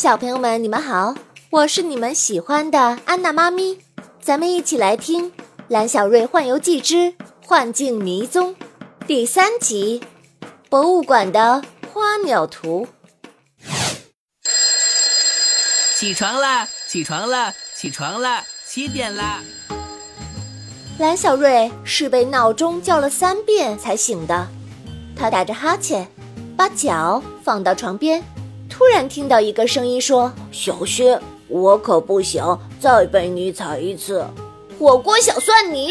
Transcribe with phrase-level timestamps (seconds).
[0.00, 1.14] 小朋友们，你们好，
[1.50, 3.78] 我是你们喜欢的安娜妈咪，
[4.18, 5.30] 咱们一起来听
[5.68, 7.14] 《蓝小瑞幻游记之
[7.44, 8.54] 幻境迷踪》
[9.06, 10.00] 第三集
[10.70, 12.88] 《博物馆的花鸟图》。
[15.98, 16.66] 起床啦！
[16.88, 17.52] 起床啦！
[17.76, 18.42] 起床啦！
[18.66, 19.42] 七点啦！
[20.98, 24.48] 蓝小瑞是被闹钟叫了三遍才醒的，
[25.14, 26.10] 他打着哈欠，
[26.56, 28.24] 把脚放到床边。
[28.70, 31.18] 突然听到一个声音说：“小心，
[31.48, 34.24] 我可不想再被你踩一次。”
[34.78, 35.90] 火锅小蒜泥，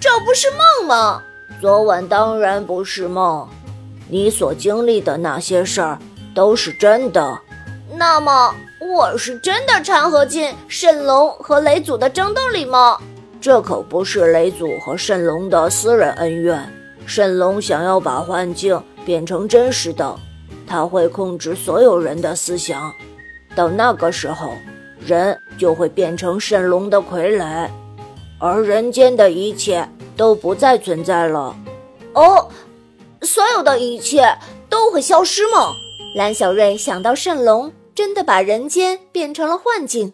[0.00, 1.22] 这不是梦吗？
[1.60, 3.46] 昨晚当然不是梦，
[4.08, 5.98] 你所经历的那些事儿
[6.34, 7.38] 都是真的。
[7.92, 12.98] 那么，我是真的掺和进圣龙和雷祖的争斗里吗？
[13.40, 16.68] 这可不是雷祖和圣龙的私人恩怨。
[17.06, 20.18] 圣龙想要把幻境变成真实的。
[20.70, 22.94] 他会控制所有人的思想，
[23.56, 24.52] 到那个时候，
[25.04, 27.68] 人就会变成神龙的傀儡，
[28.38, 31.56] 而人间的一切都不再存在了。
[32.14, 32.48] 哦，
[33.22, 35.72] 所有的一切都会消失吗？
[36.14, 40.12] 蓝小瑞想到圣龙真的把人间变成了幻境，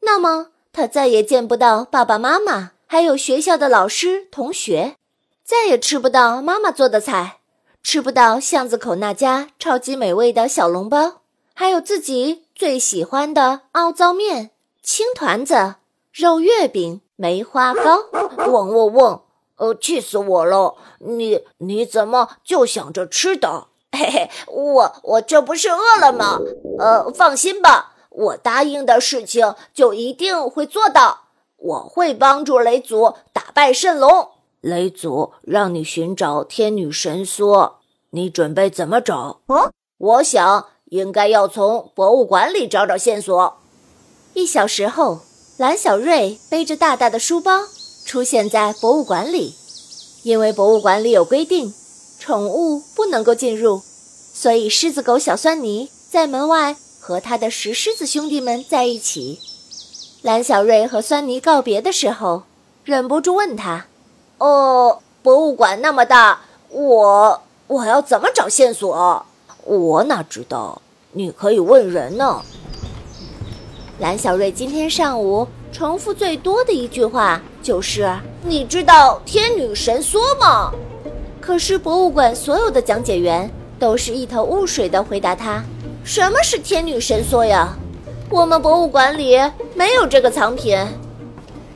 [0.00, 4.96] 那么他再也见不到爸爸妈妈，还有学校的老师同学，
[5.44, 7.41] 再也吃不到妈妈做的菜。
[7.82, 11.20] 吃不到巷子口那家超级美味的小笼包，
[11.52, 14.50] 还有自己最喜欢的凹糟面、
[14.82, 15.74] 青团子、
[16.12, 18.06] 肉月饼、梅花糕。
[18.46, 19.20] 嗡嗡嗡！
[19.56, 20.76] 呃，气死我了！
[20.98, 23.66] 你你怎么就想着吃的？
[23.90, 26.38] 嘿嘿，我我这不是饿了吗？
[26.78, 31.24] 呃，放心吧，我答应的事情就一定会做到。
[31.56, 34.30] 我会帮助雷祖打败圣龙。
[34.62, 37.72] 雷祖让你寻找天女神梭，
[38.10, 39.40] 你准备怎么找？
[39.46, 43.58] 哦，我想应该要从博物馆里找找线索。
[44.34, 45.22] 一小时后，
[45.56, 47.62] 蓝小瑞背着大大的书包
[48.06, 49.56] 出现在博物馆里。
[50.22, 51.74] 因为博物馆里有规定，
[52.20, 53.82] 宠物不能够进入，
[54.32, 59.40] 所以狮子狗小酸泥在门外和他的石狮子兄弟们在一起。
[60.22, 62.44] 蓝小瑞和酸泥告别的时候，
[62.84, 63.86] 忍不住问他。
[64.42, 69.24] 哦，博物馆那么大，我我要怎么找线索？
[69.62, 70.82] 我哪知道？
[71.12, 72.42] 你可以问人呢。
[74.00, 80.72] 蓝小瑞今天上午重复最多的一句话就是：“你知道天女神梭吗？”
[81.40, 83.48] 可是博物馆所有的讲解员
[83.78, 85.62] 都是一头雾水的回答他
[86.02, 87.76] ：“什么是天女神梭呀？
[88.28, 89.40] 我们博物馆里
[89.76, 90.76] 没有这个藏品。”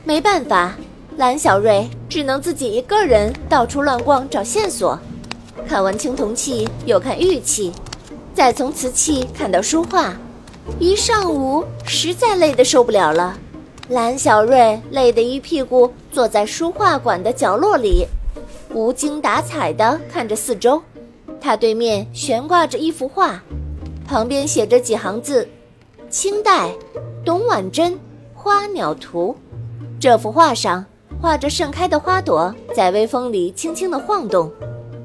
[0.03, 0.75] 没办法。
[1.17, 4.99] 蓝小瑞只能自己一个人到处乱逛找线索，
[5.67, 7.73] 看完青铜器，又看玉器，
[8.35, 10.15] 再从瓷器看到书画，
[10.77, 13.35] 一上午实在累得受不了了。
[13.89, 18.05] 蓝小瑞累得一屁股坐在书画馆的角落里，
[18.71, 20.79] 无精打采地看着四周。
[21.41, 23.41] 他对面悬挂着一幅画，
[24.07, 25.49] 旁边写着几行字
[26.11, 26.69] ：“清代，
[27.25, 27.93] 董婉珍
[28.35, 29.35] 《花鸟图》。”
[29.99, 30.85] 这幅画上。
[31.19, 34.51] 画着盛开的花朵在微风里轻轻地晃动，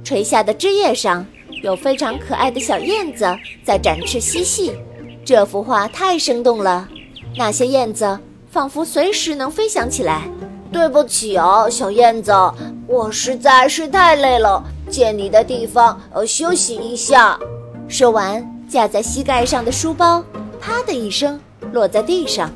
[0.05, 1.27] 垂下的枝叶上
[1.62, 3.27] 有非常可爱的小燕子
[3.65, 4.72] 在展翅嬉戏。
[5.25, 6.87] 这幅画太生动了，
[7.37, 8.19] 那些燕子
[8.51, 10.22] 仿佛随时能飞翔起来。
[10.71, 12.33] 对不起哦，小燕子，
[12.87, 17.39] 我实在是太累了，借你的地方呃休息一下。
[17.89, 20.25] 说完，架在膝盖上的书包
[20.61, 21.39] 啪的一声
[21.72, 22.51] 落在地上，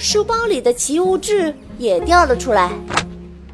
[0.00, 1.54] 书包里的奇物志。
[1.78, 2.70] 也掉了出来，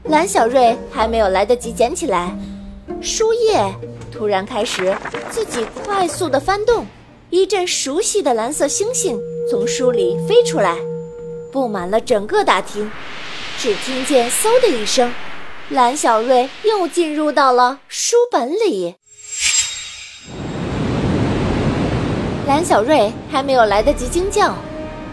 [0.02, 2.36] 蓝小瑞还没有来得及捡起来，
[3.00, 3.72] 书页
[4.10, 4.92] 突然开始
[5.30, 6.84] 自己快速的翻动，
[7.30, 9.16] 一阵熟悉的蓝色星星
[9.48, 10.76] 从书里飞出来，
[11.52, 12.90] 布满了整个大厅。
[13.60, 15.14] 只听见嗖的一声，
[15.68, 18.96] 蓝小瑞又进入到了书本里。
[22.48, 24.52] 蓝小瑞还没有来得及惊叫，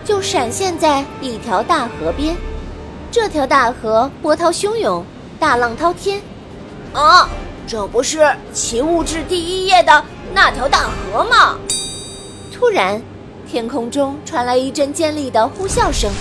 [0.05, 2.35] 就闪现在一条大河边。
[3.11, 5.05] 这条大河波涛汹涌，
[5.39, 6.21] 大浪滔天，
[6.93, 7.29] 啊，
[7.67, 8.19] 这不是
[8.51, 10.03] 《奇物志》第一页的
[10.33, 11.55] 那条大河吗？
[12.51, 13.01] 突然，
[13.47, 16.11] 天空中传来一阵尖利的呼啸声，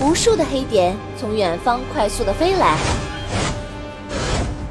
[0.00, 2.76] 无数的黑点从远方快速的飞来。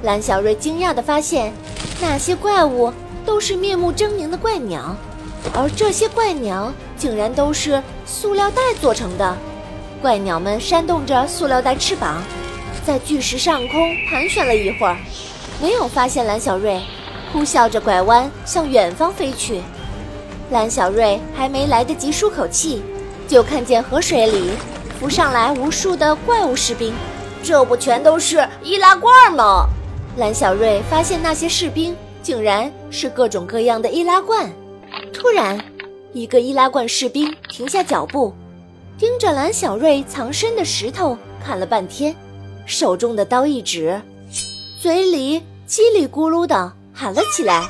[0.04, 1.54] 蓝小瑞惊讶的发现，
[2.02, 2.94] 那些怪物
[3.26, 4.96] 都是面目狰狞的怪鸟，
[5.54, 9.38] 而这些怪鸟竟然都是塑料袋做成的。
[10.02, 12.24] 怪鸟们扇动着塑料袋翅膀，
[12.86, 14.98] 在巨石上空盘旋了一会儿，
[15.62, 16.82] 没有发现蓝小瑞，
[17.32, 19.62] 呼啸着拐弯向远方飞去。
[20.50, 22.82] 蓝小瑞还没来得及舒口气，
[23.28, 24.52] 就看见河水里
[25.00, 26.94] 浮上来无数的怪物士兵。
[27.44, 29.68] 这不全都是易拉罐吗？
[30.18, 34.52] 蓝小瑞发现那些士兵竟然是各种各样的易拉罐。
[35.14, 35.60] 突然，
[36.14, 38.34] 一个易拉罐士兵停下脚步，
[38.98, 42.16] 盯着蓝小瑞藏身的石头看了半天，
[42.66, 44.02] 手中的刀一指，
[44.80, 47.68] 嘴里叽里咕噜的喊了起来。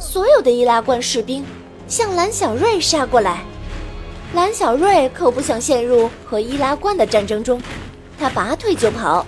[0.00, 1.44] 所有的易拉罐士兵
[1.86, 3.42] 向蓝小瑞杀过来。
[4.34, 7.60] 蓝小瑞可不想陷入和易拉罐的战争中，
[8.18, 9.26] 他拔腿就跑。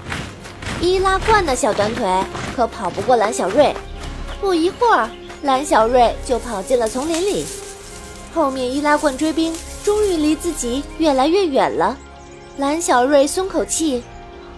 [0.81, 2.07] 易拉罐的小短腿
[2.57, 3.75] 可跑不过蓝小瑞。
[4.41, 5.09] 不一会儿，
[5.43, 7.47] 蓝小瑞就跑进了丛林里。
[8.35, 11.97] 后面易拉罐追兵终于离自己越来越远了。
[12.59, 14.03] 蓝小瑞松口气，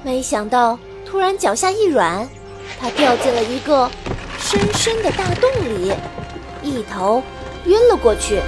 [0.02, 2.28] 没想到突然脚下一软，
[2.80, 3.90] 他掉进了一个
[4.38, 5.92] 深深的大洞里，
[6.62, 7.22] 一头
[7.66, 8.40] 晕了过去。